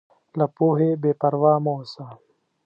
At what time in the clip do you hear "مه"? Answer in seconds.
1.63-1.71